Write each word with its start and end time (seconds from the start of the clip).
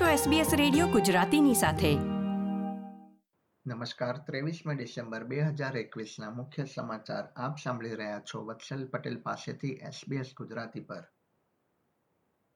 છો 0.00 0.30
SBS 0.30 0.56
radio 0.56 0.86
ગુજરાતીની 0.86 1.54
સાથે. 1.54 1.94
નમસ્કાર, 3.66 4.16
ત્રેવીસમી 4.16 4.74
ડિસેમ્બર 4.74 5.24
બે 5.24 5.40
હજાર 5.40 5.76
મુખ્ય 6.30 6.64
સમાચાર 6.64 7.24
આપ 7.36 7.58
સાંભળી 7.58 7.94
રહ્યા 7.94 8.20
છો 8.20 8.44
વત્સલ 8.44 8.86
પટેલ 8.86 9.20
પાસેથી 9.20 9.68
SBS 9.68 10.26
ગુજરાતી 10.36 10.80
પર. 10.80 11.04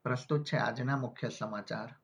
પ્રસ્તુત 0.05 0.45
છે 0.45 0.57
આજના 0.57 0.97
મુખ્ય 0.97 1.29
સમાચાર. 1.29 1.95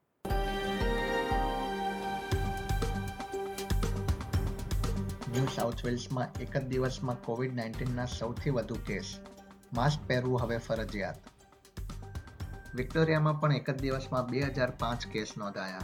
ન્યૂ 5.28 5.46
સાઉથ 5.54 5.84
વેલ્સમાં 5.84 6.32
એક 6.40 6.56
જ 6.56 6.62
દિવસમાં 6.62 7.22
કોવિડ 7.22 7.54
નાઇન્ટીનના 7.54 8.06
સૌથી 8.06 8.50
વધુ 8.50 8.74
કેસ. 8.74 9.20
માસ્ક 9.72 10.08
પહેરવું 10.08 10.42
હવે 10.42 10.58
ફરજિયાત. 10.58 11.33
વિક્ટોરિયામાં 12.74 13.40
પણ 13.40 13.52
એક 13.52 13.70
જ 13.70 13.80
દિવસમાં 13.80 14.26
બે 14.26 14.40
હજાર 14.40 14.70
પાંચ 14.70 15.06
કેસ 15.06 15.32
નોંધાયા. 15.38 15.78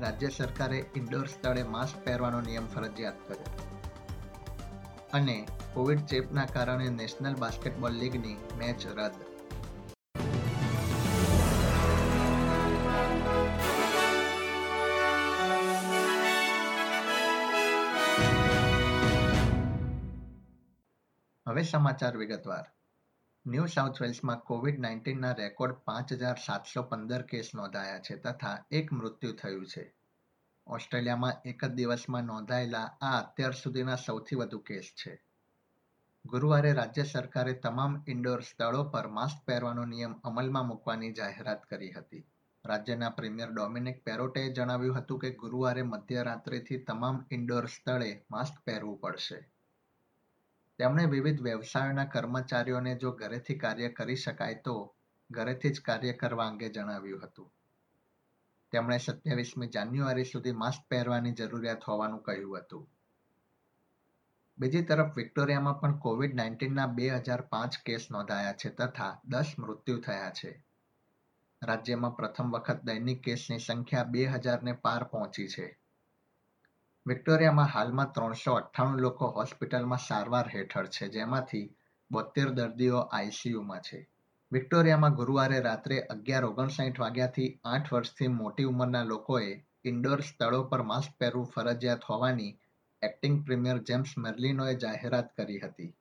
રાજ્ય 0.00 0.28
સરકારે 0.28 0.90
ઇન્ડોર 0.96 1.26
સ્થળે 1.26 1.62
માસ્ક 1.62 2.04
પહેરવાનો 2.04 2.40
નિયમ 2.40 2.66
ફરજિયાત 2.66 3.14
કર્યો. 3.28 3.70
અને 5.12 5.48
કોવિડ 5.74 5.98
ચેપના 5.98 6.44
કારણે 6.44 6.88
નેશનલ 6.88 7.34
બાસ્કેટબોલ 7.34 7.92
લીગની 7.92 8.36
મેચ 8.58 8.86
રદ. 8.86 9.12
હવે 21.48 21.62
સમાચાર 21.62 22.16
વિગતવાર. 22.16 22.64
ન્યૂ 23.46 23.66
સાઉથ 23.66 24.02
વેલ્સમાં 24.02 24.40
કોવિડ 24.40 24.80
નાઇન્ટીનના 24.80 25.32
રેકોર્ડ 25.32 25.74
પાંચ 25.74 26.12
હજાર 26.12 26.36
સાતસો 26.46 26.82
પંદર 26.82 27.22
કેસ 27.22 27.50
નોંધાયા 27.54 27.98
છે 27.98 28.16
તથા 28.16 28.64
એક 28.70 28.92
મૃત્યુ 28.92 29.32
થયું 29.32 29.66
છે. 29.66 29.94
ઓસ્ટ્રેલિયામાં 30.66 31.32
એક 31.44 31.64
જ 31.64 31.68
દિવસમાં 31.68 32.24
નોંધાયેલા 32.24 32.98
આ 33.00 33.20
અત્યાર 33.20 33.52
સુધીના 33.52 33.96
સૌથી 33.96 34.36
વધુ 34.36 34.58
કેસ 34.58 34.84
છે. 34.84 35.22
ગુરુવારે 36.26 36.72
રાજ્ય 36.72 37.02
સરકારે 37.02 37.52
તમામ 37.52 38.04
ઇન્ડોર 38.08 38.40
સ્થળો 38.40 38.84
પર 38.84 39.08
માસ્ક 39.08 39.46
પહેરવાનો 39.46 39.84
નિયમ 39.84 40.14
અમલમાં 40.24 40.66
મૂકવાની 40.66 41.12
જાહેરાત 41.12 41.64
કરી 41.64 41.90
હતી. 41.90 42.24
રાજ્યના 42.64 43.10
પ્રીમિયર 43.10 43.50
ડોમિનિક 43.50 44.04
પેરોટેએ 44.04 44.52
જણાવ્યું 44.52 44.96
હતું 44.96 45.18
કે 45.18 45.30
ગુરુવારે 45.30 45.82
મધ્યરાત્રિથી 45.82 46.78
તમામ 46.78 47.24
ઇન્ડોર 47.30 47.66
સ્થળે 47.66 48.24
માસ્ક 48.30 48.64
પહેરવું 48.64 49.00
પડશે. 49.00 49.55
તેમણે 50.78 51.06
વિવિધ 51.06 51.42
વ્યવસાયોના 51.42 52.04
કર્મચારીઓને 52.04 52.94
જો 52.94 53.12
ઘરેથી 53.12 53.54
કાર્ય 53.54 53.88
કરી 53.88 54.16
શકાય 54.16 54.54
તો 54.54 54.94
ઘરેથી 55.30 55.70
જ 55.70 55.80
કાર્ય 55.80 56.12
કરવા 56.12 56.46
અંગે 56.46 56.68
જણાવ્યું 56.68 57.22
હતું. 57.22 57.52
તેમણે 58.72 58.98
સત્યાવીસમી 58.98 59.66
જાન્યુઆરી 59.66 60.24
સુધી 60.24 60.52
માસ્ક 60.52 60.82
પહેરવાની 60.88 61.32
જરૂરિયાત 61.32 61.88
હોવાનું 61.88 62.22
કહ્યું 62.22 62.58
હતું. 62.58 62.88
બીજી 64.58 64.82
તરફ 64.82 65.16
વિક્ટોરિયામાં 65.16 65.80
પણ 65.80 65.98
કોવિડ 65.98 66.34
નાઇન્ટીનના 66.34 66.86
બે 66.86 67.08
હજાર 67.10 67.40
પાંચ 67.40 67.74
કેસ 67.84 68.10
નોંધાયા 68.10 68.52
છે 68.52 68.68
તથા 68.68 69.20
દસ 69.24 69.54
મૃત્યુ 69.58 70.00
થયા 70.00 70.30
છે. 70.30 70.64
રાજ્યમાં 71.62 72.16
પ્રથમ 72.16 72.50
વખત 72.50 72.80
દૈનિક 72.84 73.22
કેસની 73.22 73.58
સંખ્યા 73.58 74.02
બે 74.02 74.26
હજારને 74.26 74.72
પાર 74.72 75.04
પહોંચી 75.04 75.48
છે. 75.48 75.78
વિક્ટોરિયામાં 77.06 77.68
હાલમાં 77.68 78.12
ત્રણસો 78.12 78.54
અઠ્ઠાણું 78.54 79.02
લોકો 79.02 79.26
હોસ્પિટલમાં 79.26 79.98
સારવાર 79.98 80.48
હેઠળ 80.54 80.86
છે, 80.86 81.08
જેમાંથી 81.08 81.76
બોતેર 82.12 82.48
દર્દીઓ 82.50 82.98
આઈસીયુમાં 82.98 83.80
છે. 83.80 84.08
વિક્ટોરિયામાં 84.52 85.14
ગુરુવારે 85.14 85.60
રાત્રે 85.60 85.98
અગિયાર 86.00 86.44
ઓગણસાઠ 86.44 86.98
વાગ્યાથી 86.98 87.60
આઠ 87.64 87.92
વર્ષથી 87.92 88.28
મોટી 88.28 88.64
ઉંમરના 88.64 89.04
લોકોએ 89.04 89.52
ઇન્ડોર 89.84 90.20
સ્થળો 90.20 90.62
પર 90.62 90.82
માસ્ક 90.82 91.10
પહેરવું 91.18 91.46
ફરજિયાત 91.46 92.04
હોવાની 92.04 92.58
એક્ટિંગ 93.02 93.44
પ્રીમિયર 93.44 93.78
જેમ્સ 93.78 94.18
મેર્લિનોએ 94.18 94.74
જાહેરાત 94.74 95.32
કરી 95.36 95.58
હતી. 95.58 95.94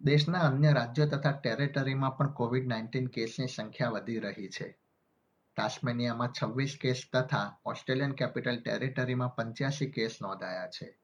દેશના 0.00 0.40
અન્ય 0.40 0.72
રાજ્યો 0.72 1.06
તથા 1.06 1.32
ટેરેટરીમાં 1.32 2.16
પણ 2.16 2.32
કોવિડ 2.32 2.66
નાઇન્ટીન 2.66 3.06
કેસની 3.06 3.46
સંખ્યા 3.46 3.88
વધી 3.88 4.18
રહી 4.18 4.48
છે. 4.48 4.78
તાસ્મેનિયામાં 5.58 6.32
છવ્વીસ 6.42 6.78
કેસ 6.80 7.02
તથા 7.12 7.58
ઓસ્ટ્રેલિયન 7.64 8.12
કેપિટલ 8.12 8.60
ટેરિટરીમાં 8.60 9.34
પંચ્યાસી 9.34 9.90
કેસ 9.90 10.18
નોંધાયા 10.22 10.66
છે. 10.66 10.98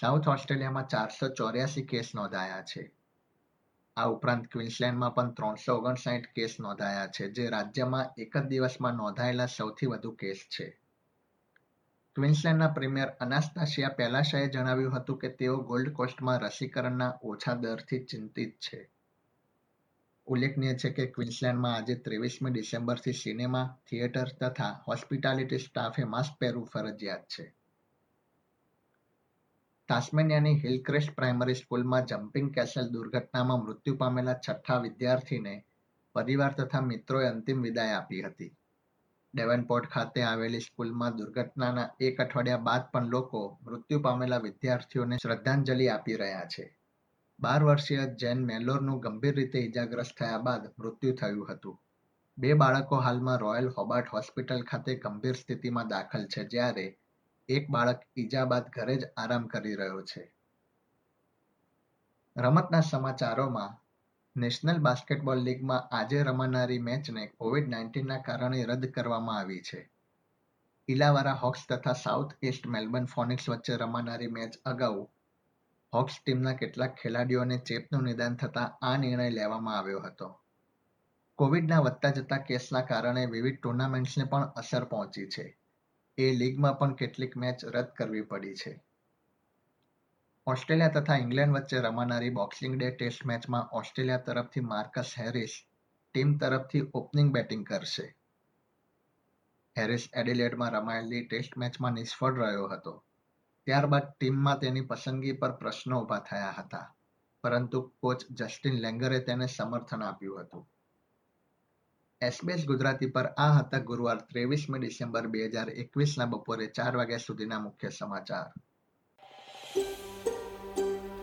સાઉથ 0.00 0.28
ઓસ્ટ્રેલિયામાં 0.28 0.86
ચારસો 0.86 1.28
ચોર્યાસી 1.28 1.82
કેસ 1.82 2.10
નોંધાયા 2.14 2.62
છે. 2.62 2.92
આ 3.96 4.04
ઉપરાંત 4.04 4.46
ક્વિન્સલેન્ડમાં 4.46 5.14
પણ 5.14 5.30
ત્રણસો 5.30 5.76
ઓગણસાઠ 5.76 6.26
કેસ 6.34 6.56
નોંધાયા 6.60 7.06
છે, 7.06 7.30
જે 7.30 7.48
રાજ્યમાં 7.48 8.10
એક 8.18 8.36
જ 8.36 8.40
દિવસમાં 8.40 8.94
નોંધાયેલા 8.94 9.46
સૌથી 9.46 9.86
વધુ 9.86 10.10
કેસ 10.10 10.36
છે. 10.36 10.80
ક્વિન્સલેન્ડના 12.14 12.68
પ્રીમિયર 12.68 13.08
અનાસ્તાશિયા 13.08 13.88
પેલાશાએ 13.88 14.46
જણાવ્યું 14.46 14.96
હતું 14.96 15.18
કે 15.18 15.28
તેઓ 15.28 15.56
ગોલ્ડ 15.56 15.92
કોસ્ટમાં 15.92 16.40
રસીકરણના 16.40 17.18
ઓછા 17.22 17.54
દરથી 17.54 18.04
ચિંતિત 18.04 18.56
છે. 18.56 18.90
ઉલ્લેખનીય 20.30 20.74
છે 20.74 20.90
કે 20.90 21.06
ક્વિન્સલેન્ડમાં 21.06 21.74
આજે 21.74 21.94
ત્રેવીસમી 21.94 22.50
ડિસેમ્બરથી 22.50 23.12
સિનેમા, 23.12 23.78
થિયેટર 23.90 24.28
તથા 24.40 24.84
હોસ્પિટાલિટી 24.88 25.58
સ્ટાફે 25.58 26.04
માસ્ક 26.04 26.38
પહેરવું 26.40 26.66
ફરજિયાત 26.66 27.20
છે. 27.20 27.54
તાસ્મેનિયાની 29.88 30.60
હિલક્રેસ્ટ 30.60 31.14
પ્રાઇમરી 31.14 31.54
સ્કૂલમાં 31.54 32.06
જમ્પિંગ 32.06 32.54
કેસલ 32.54 32.88
દુર્ઘટનામાં 32.88 33.58
મૃત્યુ 33.58 33.96
પામેલા 33.96 34.32
છઠ્ઠા 34.32 34.78
વિદ્યાર્થીને 34.78 35.64
પરિવાર 36.12 36.52
તથા 36.52 36.80
મિત્રોએ 36.80 37.26
અંતિમ 37.26 37.62
વિદાય 37.62 37.92
આપી 37.92 38.22
હતી. 38.22 38.56
ડેવનપોર્ટ 39.34 39.86
ખાતે 39.86 40.22
આવેલી 40.22 40.60
સ્કૂલમાં 40.60 41.16
દુર્ઘટનાના 41.16 41.88
એક 42.00 42.20
અઠવાડિયા 42.20 42.56
બાદ 42.56 42.82
પણ 42.92 43.06
લોકો 43.06 43.58
મૃત્યુ 43.62 44.00
પામેલા 44.00 44.38
વિદ્યાર્થીઓને 44.38 45.16
શ્રદ્ધાંજલિ 45.16 45.88
આપી 45.88 46.14
રહ્યા 46.14 46.44
છે. 46.44 46.79
બાર 47.40 47.62
વર્ષીય 47.64 48.02
જેન 48.20 48.40
મેલોરનું 48.46 49.00
ગંભીર 49.00 49.34
રીતે 49.34 49.60
ઇજાગ્રસ્ત 49.66 50.16
થયા 50.16 50.40
બાદ 50.46 50.64
મૃત્યુ 50.78 51.12
થયું 51.12 51.46
હતું. 51.50 51.76
બે 52.38 52.54
બાળકો 52.54 52.96
હાલમાં 52.96 53.40
રોયલ 53.40 53.68
હોબાર્ટ 53.76 54.10
હોસ્પિટલ 54.14 54.64
ખાતે 54.70 54.94
ગંભીર 54.94 55.36
સ્થિતિમાં 55.36 55.88
દાખલ 55.88 56.26
છે, 56.26 56.42
જ્યારે 56.44 56.86
એક 57.48 57.70
બાળક 57.70 58.02
ઈજા 58.16 58.44
બાદ 58.44 58.66
ઘરે 58.70 58.96
જ 58.96 59.08
આરામ 59.16 59.46
કરી 59.46 59.76
રહ્યો 59.76 60.02
છે. 60.02 60.24
રમતના 62.36 62.80
સમાચારોમાં, 62.80 63.78
નેશનલ 64.36 64.78
બાસ્કેટબોલ 64.78 65.40
લીગમાં 65.46 65.88
આજે 65.90 66.20
રમાનારી 66.22 66.78
મેચને 66.78 67.24
કોવિડ 67.38 67.68
નાઇન્ટીનના 67.68 68.18
કારણે 68.18 68.60
રદ 68.64 68.84
કરવામાં 68.90 69.38
આવી 69.38 69.62
છે. 69.62 69.80
ઇલાવારા 70.88 71.40
હોક્સ 71.44 71.64
તથા 71.66 71.96
સાઉથ 72.04 72.36
ઇસ્ટ 72.42 72.66
મેલબર્ન 72.66 73.04
ફોનિક્સ 73.04 73.48
વચ્ચે 73.48 73.76
રમાનારી 73.76 74.30
મેચ 74.36 74.60
અગાઉ 74.64 75.00
હોક્સ 75.94 76.12
ટીમના 76.24 76.52
કેટલાક 76.52 76.94
ખેલાડીઓને 76.94 77.58
ચેપનું 77.58 78.02
નિદાન 78.02 78.36
થતાં 78.36 78.86
આ 78.86 78.96
નિર્ણય 78.96 79.30
લેવામાં 79.30 79.78
આવ્યો 79.78 80.00
હતો. 80.00 80.40
કોવિડના 81.34 81.80
વધતા 81.80 82.08
જતા 82.08 82.36
કેસના 82.36 82.80
કારણે 82.80 83.26
વિવિધ 83.26 83.60
ટુર્નામેન્ટ્સને 83.62 84.24
પણ 84.24 84.42
અસર 84.42 84.84
પહોંચી 84.84 85.28
છે. 85.28 85.58
એ 86.18 86.32
લીગમાં 86.32 86.78
પણ 86.78 86.94
કેટલીક 86.94 87.36
મેચ 87.36 87.64
રદ 87.64 87.84
કરવી 87.84 88.22
પડી 88.22 88.54
છે. 88.54 88.84
ઓસ્ટ્રેલિયા 90.46 90.88
તથા 90.88 91.16
ઇંગ્લેન્ડ 91.16 91.54
વચ્ચે 91.54 91.78
રમાનારી 91.78 92.30
બોક્સિંગ 92.30 92.78
ડે 92.78 92.90
ટેસ્ટ 92.90 93.26
મેચમાં 93.26 93.68
ઓસ્ટ્રેલિયા 93.72 94.16
તરફથી 94.16 94.60
માર્કસ 94.60 95.14
હેરિસ 95.18 95.64
ટીમ 96.14 96.36
તરફથી 96.36 96.82
ઓપનિંગ 96.94 97.32
બેટિંગ 97.32 97.66
કરશે. 97.66 98.14
હેરિસ 99.78 100.08
એડિલેડમાં 100.14 100.70
રમાયેલી 100.70 101.26
ટેસ્ટ 101.26 101.58
મેચમાં 101.58 101.92
નિષ્ફળ 101.92 102.34
રહ્યો 102.34 102.68
હતો. 102.68 103.04
ત્યારબાદ 103.70 104.02
ટીમમાં 104.02 104.58
તેની 104.58 104.80
પસંદગી 104.80 105.32
પર 105.32 105.52
પ્રશ્નો 105.52 106.02
ઊભા 106.02 106.18
થયા 106.18 106.54
હતા. 106.58 106.94
પરંતુ 107.44 107.82
કોચ 108.02 108.24
જસ્ટિન 108.30 108.74
લેંગરે 108.74 109.18
તેને 109.18 109.46
સમર્થન 109.46 110.02
આપ્યું 110.02 110.40
હતું. 110.40 110.68
એસબીએસ 112.20 112.66
ગુજરાતી 112.66 113.10
પર 113.10 113.26
આ 113.26 113.52
હતા 113.52 113.78
ગુરુવાર 113.78 114.16
ત્રેવીસમી 114.16 114.78
ડિસેમ્બર 114.78 115.26
બે 115.26 115.44
હજાર 115.46 115.70
એકવીસના 115.70 116.24
બપોરે 116.24 116.66
ચાર 116.66 116.96
વાગ્યા 116.96 117.18
સુધીના 117.26 117.58
મુખ્ય 117.58 117.88
સમાચાર. 117.88 118.48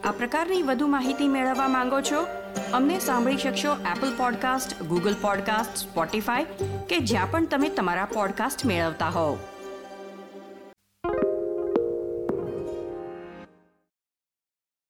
આ 0.04 0.12
પ્રકારની 0.12 0.63
વધુ 0.63 0.88
માહિતી 0.88 1.27
મેળવવા 1.27 1.68
માંગો 1.68 2.01
છો? 2.01 2.24
અમને 2.74 3.00
સાંભળી 3.00 3.38
શકશો 3.38 3.75
Apple 3.75 4.18
podcast 4.18 4.83
Google 4.83 5.16
podcast 5.22 5.77
Spotify 5.77 6.44
કે 6.89 7.00
જ્યાં 7.00 7.31
પણ 7.31 7.45
તમે 7.45 7.69
તમારા 7.69 8.06
પોડકાસ્ટ 8.06 8.66
મેળવતા 8.66 9.10
હોવ. 9.10 9.38